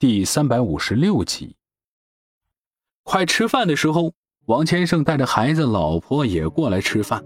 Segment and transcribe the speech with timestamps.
[0.00, 1.56] 第三百五十六集。
[3.02, 4.14] 快吃饭的时候，
[4.46, 7.22] 王先生带着孩子、老婆也过来吃饭。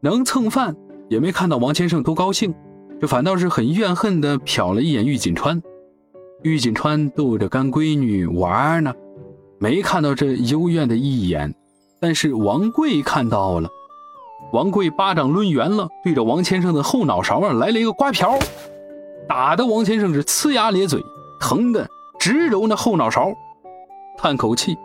[0.00, 0.76] 能蹭饭，
[1.10, 2.54] 也没看到王先生多高兴，
[3.00, 5.60] 这反倒是很怨恨的瞟了一眼玉锦川。
[6.44, 8.94] 玉锦川逗着干闺女玩呢，
[9.58, 11.52] 没看到这幽怨的一眼。
[11.98, 13.68] 但是王贵看到了，
[14.52, 18.38] 王贵巴掌抡圆了，对着王先生的后脑勺啊来了一个刮瓢，
[19.28, 21.02] 打的王先生是呲牙咧嘴，
[21.40, 23.32] 疼的直揉那后脑勺，
[24.16, 24.76] 叹口气。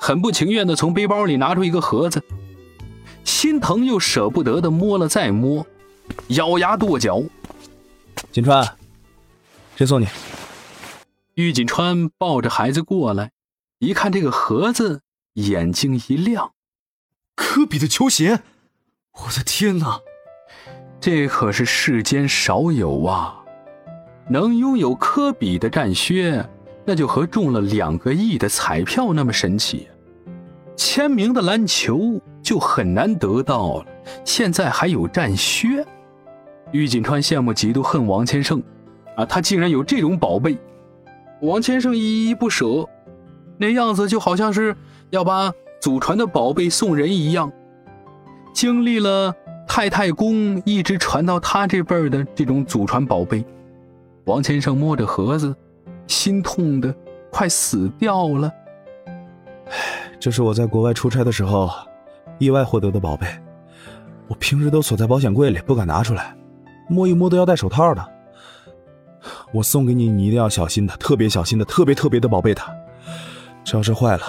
[0.00, 2.22] 很不情愿的从背包里拿出一个盒子，
[3.24, 5.66] 心疼又舍不得的摸了再摸，
[6.28, 7.22] 咬牙跺脚。
[8.30, 8.76] 锦川，
[9.74, 10.06] 谁送你。
[11.34, 13.32] 玉锦川抱着孩子过来，
[13.80, 15.02] 一看这个盒子，
[15.34, 16.52] 眼睛一亮。
[17.34, 18.42] 科比的球鞋，
[19.12, 20.00] 我的天哪！
[21.00, 23.44] 这可是世间少有啊，
[24.28, 26.44] 能拥有科比的战靴。
[26.84, 29.88] 那就和中了两个亿的彩票那么神奇，
[30.74, 33.86] 签名的篮球就很难得到了，
[34.24, 35.84] 现在还有战靴。
[36.72, 38.62] 玉锦川羡慕嫉妒恨王千胜，
[39.16, 40.56] 啊，他竟然有这种宝贝。
[41.42, 42.88] 王千胜依依不舍，
[43.58, 44.74] 那样子就好像是
[45.10, 47.52] 要把祖传的宝贝送人一样。
[48.54, 49.34] 经历了
[49.66, 53.44] 太太宫一直传到他这辈儿的这种祖传宝贝，
[54.28, 55.54] 王先生摸着盒子。
[56.06, 56.94] 心痛的
[57.30, 58.50] 快死掉了。
[60.18, 61.70] 这是我在国外出差的时候
[62.38, 63.26] 意外获得的宝贝，
[64.26, 66.34] 我平时都锁在保险柜里，不敢拿出来，
[66.88, 68.02] 摸一摸都要戴手套的。
[69.52, 72.74] 我送给你，你一定要小心的，特别小心的，特别特别的宝贝它。
[73.62, 74.22] 这要是坏了，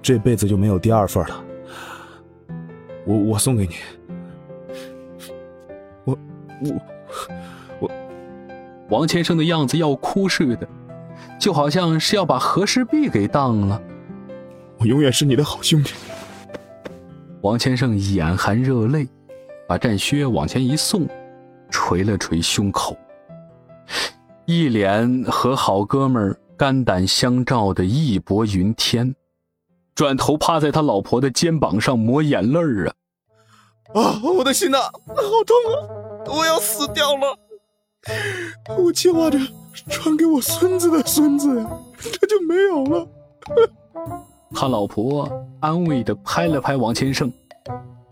[0.00, 1.44] 这辈子就没有第二份了。
[3.04, 3.74] 我我送给你，
[6.04, 6.16] 我
[6.62, 6.70] 我，
[8.90, 10.68] 王先生的样子要哭似的。
[11.38, 13.80] 就好像是要把和氏璧给当了。
[14.78, 15.92] 我永远是你的好兄弟。
[17.42, 19.08] 王先生眼含热泪，
[19.66, 21.06] 把战靴往前一送，
[21.70, 22.96] 捶了捶胸口，
[24.44, 29.14] 一脸和好哥们肝胆相照的义薄云天，
[29.94, 32.94] 转头趴在他老婆的肩膀上抹眼泪儿啊！
[33.94, 36.36] 啊，我的心呐，好痛啊！
[36.38, 37.38] 我要死掉了！
[38.78, 39.38] 我计划着。
[39.88, 41.70] 传给我孙子的孙子呀，
[42.20, 43.08] 这就没有了。
[44.52, 45.30] 他老婆
[45.60, 47.32] 安慰的拍了拍王千胜，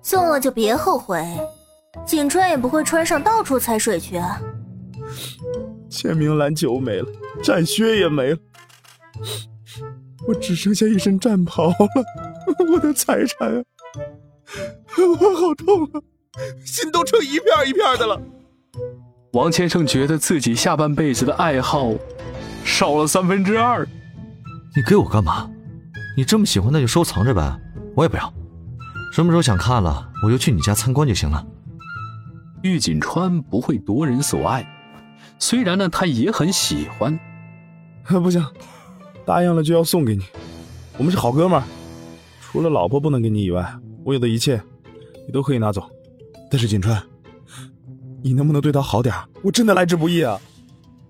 [0.00, 1.27] 送了就别后悔，
[2.06, 4.41] 锦川也不会穿上到处踩水去啊。
[5.91, 7.06] 签名篮球没了，
[7.43, 8.38] 战靴也没了，
[10.28, 11.75] 我只剩下一身战袍了，
[12.72, 13.65] 我的财产啊！
[15.21, 16.00] 我好痛啊，
[16.65, 18.22] 心都成一片一片的了。
[19.33, 21.93] 王先生觉得自己下半辈子的爱好
[22.65, 23.87] 少了三分之二。
[24.75, 25.50] 你给我干嘛？
[26.16, 27.61] 你这么喜欢，那就收藏着呗。
[27.94, 28.33] 我也不要。
[29.12, 31.47] 什么时候想看了，我就去你家参观就行了。
[32.62, 34.66] 玉锦川不会夺人所爱，
[35.39, 37.19] 虽然呢，他也很喜欢。
[38.09, 38.43] 不行，
[39.27, 40.25] 答应了就要送给你。
[40.97, 41.65] 我们是好哥们儿，
[42.41, 43.75] 除了老婆不能给你以外，
[44.05, 44.60] 我有的一切
[45.27, 45.87] 你都可以拿走。
[46.50, 47.03] 但是锦川。
[48.22, 50.38] 你能不能对他好点我真的来之不易啊！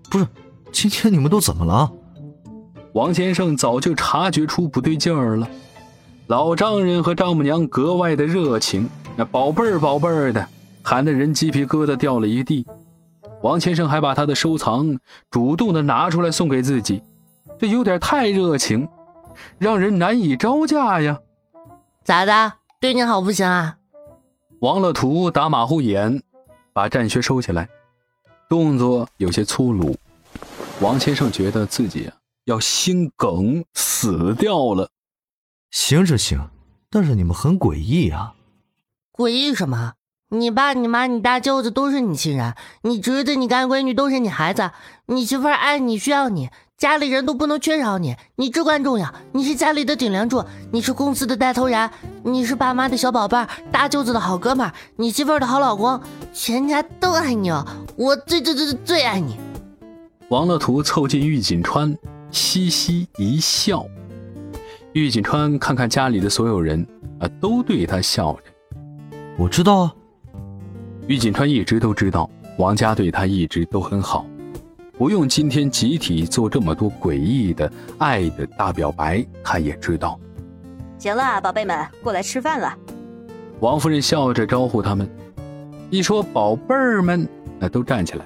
[0.09, 0.27] 不是，
[0.71, 1.91] 今天你们都怎么了？
[2.93, 5.47] 王先生早就察觉出不对劲儿了。
[6.27, 10.47] 老丈人和丈母娘格外的热情，那宝贝儿宝贝儿的，
[10.83, 12.65] 喊得人鸡皮疙瘩掉了一地。
[13.41, 14.99] 王先生还把他的收藏
[15.31, 17.01] 主动的拿出来送给自己，
[17.57, 18.87] 这有点太热情，
[19.57, 21.17] 让人难以招架呀。
[22.03, 22.53] 咋的？
[22.79, 23.77] 对你好不行啊？
[24.59, 26.21] 王乐图打马虎眼。
[26.79, 27.67] 把战靴收起来，
[28.47, 29.97] 动作有些粗鲁。
[30.79, 32.09] 王先生觉得自己
[32.45, 34.89] 要心梗死掉了。
[35.71, 36.49] 行是行，
[36.89, 38.33] 但是你们很诡异啊！
[39.11, 39.95] 诡异什么？
[40.29, 44.71] 你爸、你妈、你大舅子都是你亲人，你侄子、你干闺女都是你孩子，
[45.07, 46.49] 你媳妇爱你需要你。
[46.79, 49.13] 家里人都不能缺少你，你至关重要。
[49.33, 51.89] 你是家里的顶梁柱，你是公司的带头人，
[52.23, 55.99] 你是爸妈的小宝贝儿，大舅子的好哥们儿，你媳妇儿的好老公，
[56.31, 57.67] 全家都爱你哦。
[57.97, 59.35] 我最最最最爱你。
[60.29, 61.93] 王乐图凑近玉锦川，
[62.31, 63.85] 嘻嘻一笑。
[64.93, 66.87] 玉锦川看看家里的所有人
[67.19, 68.43] 啊，都对他笑着。
[69.37, 69.93] 我知道啊。
[71.07, 74.25] 玉锦川一直都知道，王家对他一直都很好。
[74.99, 80.19] 不用今天集体做这么多诡异的爱的大表白，他也知道。
[80.97, 82.77] 行了，宝贝们，过来吃饭了。
[83.61, 85.09] 王夫人笑着招呼他们。
[85.89, 87.25] 一说宝贝儿们，
[87.57, 88.25] 那都站起来，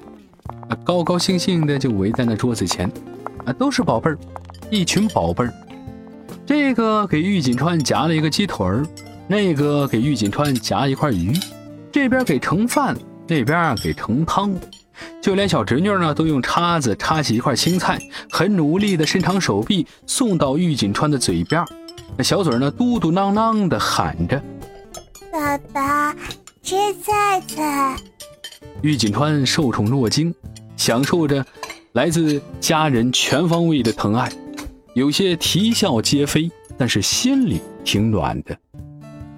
[0.83, 2.91] 高高兴兴的就围在那桌子前。
[3.45, 4.17] 啊，都是宝贝儿，
[4.71, 5.53] 一群宝贝儿。
[6.43, 8.83] 这个给玉锦川夹了一个鸡腿儿，
[9.27, 11.33] 那个给玉锦川夹一块鱼，
[11.91, 12.97] 这边给盛饭，
[13.27, 14.51] 那边给盛汤，
[15.21, 17.99] 就连小侄女呢都用叉子叉起一块青菜，
[18.29, 21.63] 很努力的伸长手臂送到玉锦川的嘴边，
[22.17, 24.41] 那小嘴呢嘟嘟囔囔的喊着
[25.31, 26.13] ：“爸爸，
[26.61, 27.95] 吃菜菜。”
[28.81, 30.33] 玉锦川受宠若惊，
[30.75, 31.45] 享受着
[31.93, 34.31] 来自家人全方位的疼爱。
[34.93, 38.55] 有些啼笑皆非，但是心里挺暖的。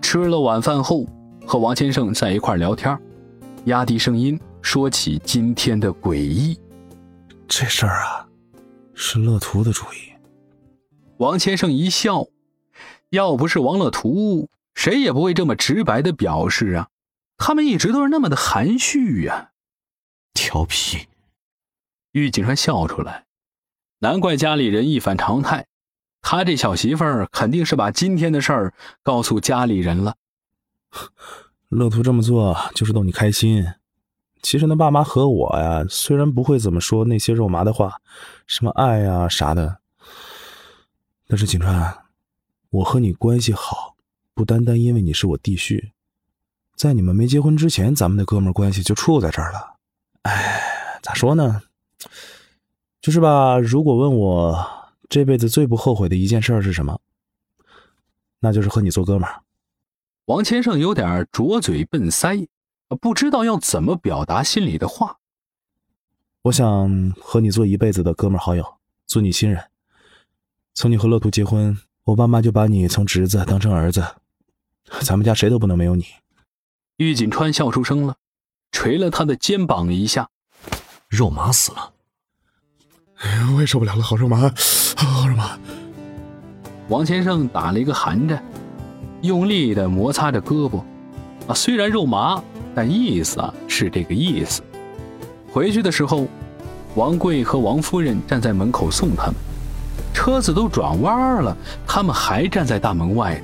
[0.01, 1.06] 吃了晚饭后，
[1.46, 2.98] 和王先生在一块聊天，
[3.66, 6.59] 压低声音说起今天的诡异。
[7.47, 8.27] 这事儿啊，
[8.95, 10.12] 是乐图的主意。
[11.17, 12.25] 王先生一笑，
[13.12, 16.89] 要不是王乐图，谁也不会这么直白的表示啊。
[17.38, 19.51] 他们一直都是那么的含蓄呀，
[20.33, 21.07] 调皮。
[22.13, 23.25] 玉锦川笑出来。
[24.00, 25.67] 难怪家里人一反常态，
[26.23, 28.73] 他这小媳妇儿肯定是把今天的事儿
[29.03, 30.15] 告诉家里人了。
[31.69, 33.63] 乐图这么做就是逗你开心。
[34.45, 38.00] 其实那爸妈和我呀，虽然不会怎么说那些肉麻的话，
[38.45, 39.80] 什么爱呀啥的，
[41.27, 41.97] 但是景川，
[42.69, 43.95] 我和你关系好，
[44.36, 45.89] 不单单因为你是我弟婿，
[46.75, 49.77] 在你们没结婚之前，咱们的哥们关系就处在这儿了。
[50.21, 51.63] 哎，咋说呢？
[53.01, 54.63] 就是吧，如果问我
[55.09, 57.00] 这辈子最不后悔的一件事是什么，
[58.39, 59.41] 那就是和你做哥们儿。
[60.25, 62.48] 王先生有点拙嘴笨腮，
[63.00, 65.18] 不知道要怎么表达心里的话。
[66.44, 68.78] 我想和你做一辈子的哥们好友，
[69.08, 69.64] 做你亲人。
[70.76, 74.06] 从你和乐图结婚，我爸妈就把你从侄子当成儿子，
[75.02, 76.06] 咱们家谁都不能没有你。
[76.98, 78.16] 玉锦川笑出声了，
[78.72, 80.30] 捶了他的肩膀一下，
[81.08, 81.94] 肉麻死了。
[83.56, 84.54] 我也受不了了，好肉麻，
[84.96, 85.58] 好肉麻。
[86.90, 88.44] 王先生打了一个寒颤，
[89.22, 90.84] 用力的摩擦着胳膊。
[91.48, 92.44] 啊，虽然肉麻，
[92.75, 94.62] 但意思啊是这个意思。
[95.51, 96.27] 回去的时候，
[96.95, 99.36] 王贵和王夫人站在门口送他们，
[100.13, 101.56] 车子都转弯了，
[101.88, 103.42] 他们还站在大门外。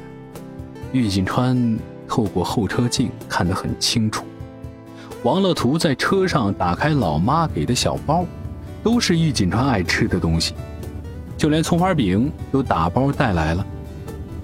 [0.91, 4.25] 玉锦川透过后车镜看得很清楚，
[5.23, 8.25] 王乐图在车上打开老妈给的小包。
[8.83, 10.55] 都是玉锦川爱吃的东西，
[11.37, 13.63] 就连葱花饼都打包带来了。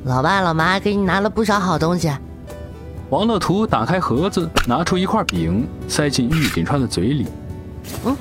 [0.04, 2.12] 老爸老妈给你拿了不少好东西。
[3.10, 7.26] 王乐图打开盒子，拿出一块饼，塞进玉锦川的嘴里。
[8.06, 8.16] 嗯，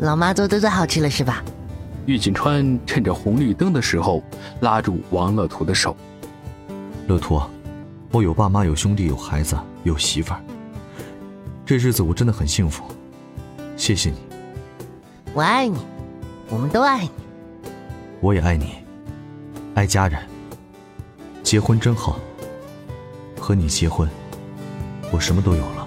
[0.00, 1.44] 老妈做的最好吃了是吧？
[2.06, 4.20] 玉锦川趁着红绿灯的时候，
[4.60, 5.96] 拉住王乐图的手。
[7.06, 7.40] 乐图，
[8.10, 10.40] 我有爸妈，有兄弟，有孩子，有媳妇儿，
[11.64, 12.82] 这日子我真的很幸福。
[13.76, 14.16] 谢谢你。
[15.32, 15.78] 我爱你，
[16.50, 17.10] 我们都爱你。
[18.20, 18.74] 我也爱你，
[19.74, 20.20] 爱家人。
[21.44, 22.18] 结婚真好，
[23.38, 24.08] 和你结婚，
[25.12, 25.81] 我什么都有了。